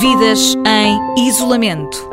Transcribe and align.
Vidas 0.00 0.54
em 0.64 1.26
isolamento. 1.26 2.08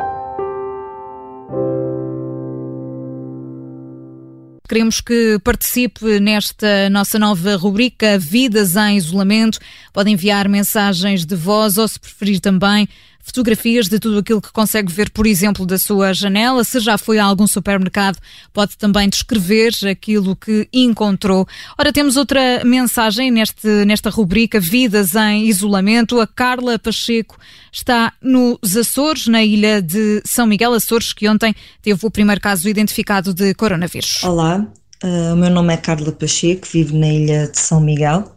Queremos 4.68 5.00
que 5.00 5.38
participe 5.44 6.18
nesta 6.18 6.90
nossa 6.90 7.16
nova 7.16 7.54
rubrica 7.54 8.18
Vidas 8.18 8.74
em 8.74 8.96
Isolamento. 8.96 9.60
Pode 9.92 10.10
enviar 10.10 10.48
mensagens 10.48 11.24
de 11.24 11.36
voz 11.36 11.78
ou, 11.78 11.86
se 11.86 12.00
preferir, 12.00 12.40
também 12.40 12.88
fotografias 13.26 13.88
de 13.88 13.98
tudo 13.98 14.18
aquilo 14.18 14.40
que 14.40 14.52
consegue 14.52 14.92
ver, 14.92 15.10
por 15.10 15.26
exemplo, 15.26 15.66
da 15.66 15.78
sua 15.78 16.12
janela. 16.12 16.62
Se 16.62 16.78
já 16.78 16.96
foi 16.96 17.18
a 17.18 17.24
algum 17.24 17.46
supermercado, 17.46 18.18
pode 18.52 18.78
também 18.78 19.08
descrever 19.08 19.72
aquilo 19.90 20.36
que 20.36 20.68
encontrou. 20.72 21.46
Ora, 21.76 21.92
temos 21.92 22.16
outra 22.16 22.62
mensagem 22.64 23.30
neste, 23.32 23.84
nesta 23.84 24.10
rubrica 24.10 24.60
Vidas 24.60 25.16
em 25.16 25.46
Isolamento. 25.46 26.20
A 26.20 26.26
Carla 26.26 26.78
Pacheco 26.78 27.36
está 27.72 28.12
nos 28.22 28.76
Açores, 28.76 29.26
na 29.26 29.42
ilha 29.42 29.82
de 29.82 30.22
São 30.24 30.46
Miguel 30.46 30.72
Açores, 30.72 31.12
que 31.12 31.28
ontem 31.28 31.54
teve 31.82 32.06
o 32.06 32.10
primeiro 32.10 32.40
caso 32.40 32.68
identificado 32.68 33.34
de 33.34 33.52
coronavírus. 33.54 34.22
Olá, 34.22 34.64
uh, 35.02 35.32
o 35.32 35.36
meu 35.36 35.50
nome 35.50 35.74
é 35.74 35.76
Carla 35.76 36.12
Pacheco, 36.12 36.66
vivo 36.72 36.96
na 36.96 37.08
ilha 37.08 37.48
de 37.48 37.58
São 37.58 37.80
Miguel, 37.80 38.32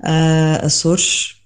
uh, 0.00 0.66
Açores. 0.66 1.41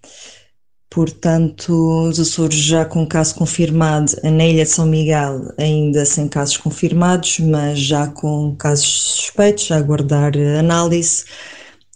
Portanto, 0.97 2.09
os 2.09 2.19
Açores 2.19 2.59
já 2.59 2.83
com 2.83 3.07
caso 3.07 3.35
confirmado, 3.35 4.13
na 4.23 4.47
Ilha 4.47 4.65
de 4.65 4.71
São 4.71 4.87
Miguel 4.87 5.53
ainda 5.59 6.07
sem 6.07 6.27
casos 6.27 6.57
confirmados, 6.57 7.39
mas 7.41 7.79
já 7.79 8.07
com 8.07 8.57
casos 8.57 9.03
suspeitos, 9.03 9.71
a 9.71 9.77
aguardar 9.77 10.33
análise. 10.59 11.27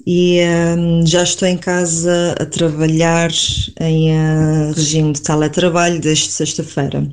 E 0.07 0.41
um, 0.77 1.07
já 1.07 1.23
estou 1.23 1.49
em 1.49 1.57
casa 1.57 2.35
a 2.39 2.45
trabalhar 2.45 3.31
em 3.81 4.11
uh, 4.11 4.73
regime 4.77 5.15
de 5.15 5.23
teletrabalho 5.23 5.99
desde 5.99 6.31
sexta-feira. 6.31 7.11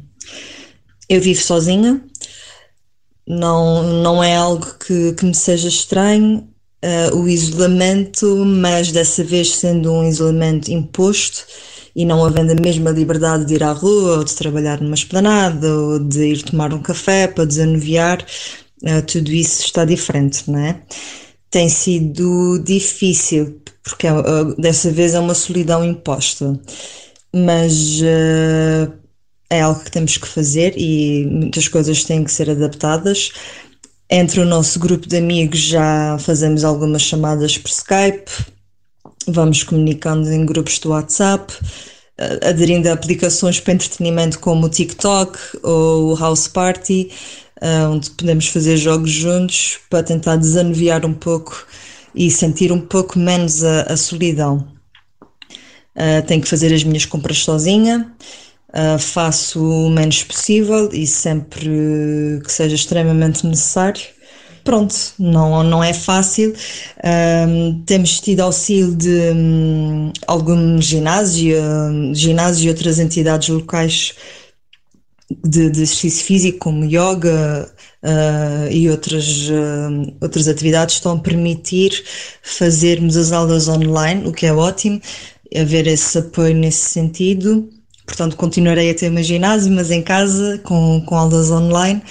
Eu 1.07 1.21
vivo 1.21 1.41
sozinha, 1.41 2.03
não, 3.25 3.81
não 4.03 4.21
é 4.21 4.35
algo 4.35 4.75
que, 4.85 5.13
que 5.13 5.25
me 5.25 5.33
seja 5.33 5.69
estranho, 5.69 6.49
uh, 6.83 7.15
o 7.15 7.29
isolamento, 7.29 8.43
mas 8.45 8.91
dessa 8.91 9.23
vez 9.23 9.55
sendo 9.55 9.89
um 9.93 10.05
isolamento 10.05 10.69
imposto 10.69 11.45
e 11.97 12.05
não 12.05 12.23
havendo 12.23 12.51
a 12.51 12.61
mesma 12.61 12.91
liberdade 12.91 13.43
de 13.45 13.55
ir 13.55 13.63
à 13.63 13.71
rua, 13.71 14.19
ou 14.19 14.23
de 14.23 14.35
trabalhar 14.35 14.79
numa 14.79 14.93
esplanada, 14.93 15.67
ou 15.67 15.97
de 15.97 16.27
ir 16.27 16.43
tomar 16.43 16.71
um 16.71 16.79
café 16.79 17.27
para 17.27 17.43
desanuviar, 17.43 18.23
uh, 18.83 19.01
tudo 19.01 19.31
isso 19.31 19.65
está 19.65 19.83
diferente, 19.83 20.49
não 20.49 20.59
é? 20.59 20.79
Tem 21.49 21.67
sido 21.67 22.59
difícil, 22.59 23.59
porque 23.81 24.05
uh, 24.07 24.55
dessa 24.61 24.91
vez 24.91 25.15
é 25.15 25.19
uma 25.19 25.33
solidão 25.33 25.83
imposta, 25.83 26.59
mas 27.33 27.99
uh, 28.01 28.93
é 29.49 29.61
algo 29.61 29.83
que 29.83 29.89
temos 29.89 30.17
que 30.17 30.27
fazer 30.27 30.75
e 30.77 31.25
muitas 31.25 31.67
coisas 31.67 32.03
têm 32.03 32.23
que 32.23 32.31
ser 32.31 32.47
adaptadas. 32.51 33.31
Entre 34.07 34.39
o 34.39 34.45
nosso 34.45 34.79
grupo 34.79 35.07
de 35.07 35.17
amigos 35.17 35.59
já 35.59 36.15
fazemos 36.19 36.63
algumas 36.63 37.01
chamadas 37.01 37.57
por 37.57 37.71
Skype, 37.71 38.29
vamos 39.27 39.63
comunicando 39.63 40.31
em 40.31 40.45
grupos 40.45 40.79
do 40.79 40.89
WhatsApp, 40.89 41.53
eh, 42.17 42.39
aderindo 42.49 42.89
a 42.89 42.93
aplicações 42.93 43.59
para 43.59 43.73
entretenimento 43.73 44.39
como 44.39 44.65
o 44.65 44.69
TikTok 44.69 45.37
ou 45.63 46.13
o 46.13 46.15
House 46.15 46.47
Party, 46.47 47.11
eh, 47.61 47.87
onde 47.87 48.09
podemos 48.11 48.47
fazer 48.47 48.77
jogos 48.77 49.11
juntos 49.11 49.79
para 49.89 50.03
tentar 50.03 50.37
desanuviar 50.37 51.05
um 51.05 51.13
pouco 51.13 51.65
e 52.15 52.31
sentir 52.31 52.71
um 52.71 52.81
pouco 52.81 53.19
menos 53.19 53.63
a, 53.63 53.83
a 53.83 53.97
solidão. 53.97 54.67
Uh, 55.95 56.23
tenho 56.27 56.41
que 56.43 56.47
fazer 56.47 56.71
as 56.71 56.83
minhas 56.83 57.05
compras 57.05 57.39
sozinha, 57.39 58.11
uh, 58.69 58.99
faço 58.99 59.59
o 59.59 59.89
menos 59.89 60.23
possível 60.23 60.89
e 60.93 61.07
sempre 61.07 62.39
que 62.43 62.51
seja 62.51 62.75
extremamente 62.75 63.45
necessário 63.47 64.16
pronto, 64.67 64.93
não, 65.17 65.63
não 65.63 65.81
é 65.81 65.93
fácil. 65.93 66.53
Um, 67.47 67.81
temos 67.85 68.19
tido 68.19 68.41
auxílio 68.41 68.93
de 68.93 69.31
um, 69.33 70.11
algum 70.27 70.81
ginásio, 70.81 71.55
um, 71.57 72.13
ginásio 72.13 72.65
e 72.65 72.69
outras 72.69 72.99
entidades 72.99 73.47
locais 73.47 74.13
de, 75.41 75.69
de 75.69 75.83
exercício 75.83 76.25
físico, 76.25 76.59
como 76.59 76.83
yoga 76.83 77.71
uh, 78.03 78.69
e 78.69 78.89
outras, 78.89 79.47
uh, 79.47 80.13
outras 80.19 80.49
atividades, 80.49 80.95
estão 80.95 81.13
a 81.13 81.19
permitir 81.19 82.03
fazermos 82.43 83.15
as 83.15 83.31
aulas 83.31 83.69
online, 83.69 84.27
o 84.27 84.33
que 84.33 84.45
é 84.45 84.53
ótimo, 84.53 84.99
haver 85.55 85.87
esse 85.87 86.17
apoio 86.17 86.53
nesse 86.53 86.89
sentido. 86.89 87.69
Portanto, 88.05 88.35
continuarei 88.35 88.91
a 88.91 88.93
ter 88.93 89.09
uma 89.09 89.23
ginásio, 89.23 89.71
mas 89.71 89.91
em 89.91 90.01
casa, 90.01 90.59
com, 90.65 91.01
com 91.05 91.15
aulas 91.15 91.51
online. 91.51 92.01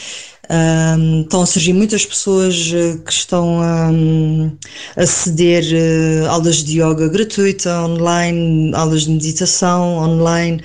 Um, 0.49 1.23
estão 1.23 1.43
a 1.43 1.47
surgir 1.47 1.73
muitas 1.73 2.07
pessoas 2.07 2.73
eh, 2.73 2.99
que 3.05 3.13
estão 3.13 3.61
a 3.61 5.07
ceder 5.07 5.65
uh, 5.65 6.31
aulas 6.31 6.63
de 6.63 6.81
yoga 6.81 7.09
gratuita 7.09 7.83
online, 7.83 8.73
aulas 8.73 9.03
de 9.03 9.11
meditação 9.11 9.97
online, 9.99 10.63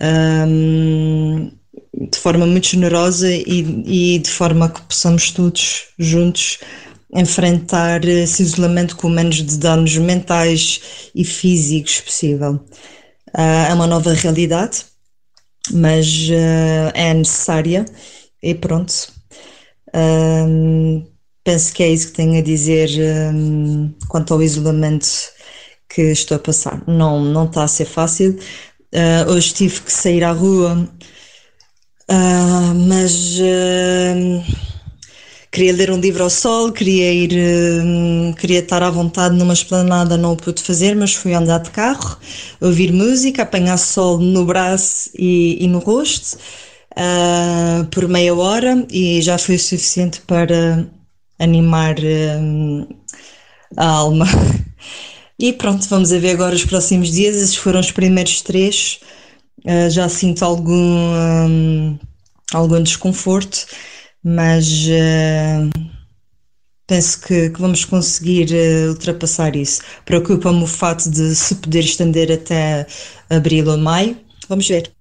um, 0.00 1.50
de 2.10 2.18
forma 2.18 2.46
muito 2.46 2.68
generosa 2.68 3.30
e, 3.30 4.14
e, 4.14 4.18
de 4.18 4.30
forma 4.30 4.70
que 4.70 4.80
possamos 4.82 5.30
todos 5.30 5.88
juntos 5.98 6.58
enfrentar 7.14 8.04
esse 8.06 8.42
isolamento 8.42 8.96
com 8.96 9.08
o 9.08 9.10
menos 9.10 9.36
de 9.36 9.58
danos 9.58 9.96
mentais 9.98 10.80
e 11.14 11.24
físicos 11.24 12.00
possível. 12.00 12.54
Uh, 13.36 13.68
é 13.68 13.74
uma 13.74 13.86
nova 13.86 14.14
realidade, 14.14 14.86
mas 15.70 16.06
uh, 16.30 16.90
é 16.94 17.12
necessária 17.12 17.84
e 18.42 18.54
pronto, 18.54 19.17
um, 19.94 21.06
penso 21.44 21.72
que 21.72 21.82
é 21.82 21.88
isso 21.88 22.08
que 22.08 22.12
tenho 22.14 22.38
a 22.38 22.42
dizer 22.42 22.90
um, 23.34 23.92
quanto 24.08 24.34
ao 24.34 24.42
isolamento 24.42 25.08
que 25.88 26.02
estou 26.12 26.36
a 26.36 26.40
passar. 26.40 26.82
Não, 26.86 27.24
não 27.24 27.46
está 27.46 27.64
a 27.64 27.68
ser 27.68 27.86
fácil. 27.86 28.38
Uh, 28.94 29.30
hoje 29.32 29.54
tive 29.54 29.80
que 29.80 29.92
sair 29.92 30.24
à 30.24 30.32
rua, 30.32 30.88
uh, 32.10 32.74
mas 32.86 33.38
uh, 33.38 34.44
queria 35.50 35.72
ler 35.72 35.90
um 35.90 35.98
livro 35.98 36.22
ao 36.22 36.30
sol, 36.30 36.72
queria 36.72 37.12
ir, 37.12 37.30
queria 38.38 38.60
estar 38.60 38.82
à 38.82 38.90
vontade 38.90 39.34
numa 39.34 39.52
esplanada, 39.52 40.16
não 40.16 40.32
o 40.32 40.36
pude 40.36 40.62
fazer, 40.62 40.94
mas 40.94 41.14
fui 41.14 41.34
andar 41.34 41.58
de 41.58 41.70
carro, 41.70 42.18
ouvir 42.60 42.92
música, 42.92 43.42
apanhar 43.42 43.78
sol 43.78 44.18
no 44.18 44.44
braço 44.44 45.10
e, 45.14 45.62
e 45.64 45.66
no 45.66 45.78
rosto 45.78 46.38
uh, 46.98 47.84
por 47.86 48.08
meia 48.08 48.34
hora 48.34 48.86
e 48.90 49.22
já 49.22 49.38
foi 49.38 49.54
o 49.54 49.58
suficiente 49.58 50.20
para 50.22 50.86
animar 51.38 51.96
uh, 51.98 52.96
a 53.76 53.86
alma. 53.86 54.26
E 55.40 55.52
pronto, 55.52 55.88
vamos 55.88 56.10
ver 56.10 56.32
agora 56.32 56.56
os 56.56 56.64
próximos 56.64 57.12
dias. 57.12 57.36
Esses 57.36 57.54
foram 57.54 57.78
os 57.78 57.92
primeiros 57.92 58.42
três. 58.42 58.98
Uh, 59.64 59.88
já 59.88 60.08
sinto 60.08 60.44
algum, 60.44 60.74
um, 60.74 61.98
algum 62.52 62.82
desconforto, 62.82 63.66
mas 64.20 64.66
uh, 64.88 65.70
penso 66.88 67.20
que, 67.20 67.50
que, 67.50 67.60
vamos 67.60 67.84
conseguir 67.84 68.48
uh, 68.50 68.88
ultrapassar 68.88 69.54
isso. 69.54 69.80
Preocupa-me 70.04 70.64
o 70.64 70.66
fato 70.66 71.08
de 71.08 71.32
se 71.36 71.54
poder 71.54 71.84
estender 71.84 72.32
até 72.32 72.84
abril 73.30 73.68
ou 73.68 73.78
maio. 73.78 74.16
Vamos 74.48 74.66
ver. 74.66 74.97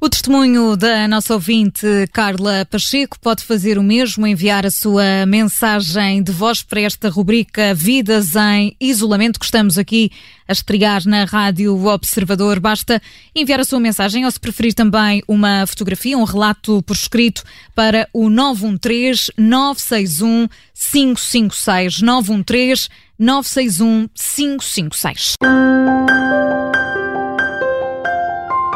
O 0.00 0.08
testemunho 0.08 0.76
da 0.76 1.08
nossa 1.08 1.34
ouvinte 1.34 1.86
Carla 2.12 2.66
Pacheco 2.70 3.18
pode 3.18 3.42
fazer 3.44 3.78
o 3.78 3.82
mesmo, 3.82 4.26
enviar 4.26 4.66
a 4.66 4.70
sua 4.70 5.26
mensagem 5.26 6.22
de 6.22 6.32
voz 6.32 6.62
para 6.62 6.80
esta 6.80 7.08
rubrica 7.08 7.74
Vidas 7.74 8.34
em 8.36 8.76
Isolamento 8.80 9.38
que 9.38 9.44
estamos 9.44 9.78
aqui 9.78 10.10
a 10.48 10.52
estrear 10.52 11.02
na 11.06 11.24
Rádio 11.24 11.86
Observador. 11.86 12.60
Basta 12.60 13.00
enviar 13.34 13.60
a 13.60 13.64
sua 13.64 13.80
mensagem 13.80 14.24
ou, 14.24 14.30
se 14.30 14.38
preferir, 14.38 14.74
também 14.74 15.22
uma 15.26 15.66
fotografia, 15.66 16.16
um 16.16 16.24
relato 16.24 16.82
por 16.82 16.94
escrito 16.94 17.42
para 17.74 18.08
o 18.12 18.28
913 18.30 19.32
961 19.36 20.48
556 20.74 22.02
913 22.02 22.88
961 23.18 24.08
556. 24.14 25.95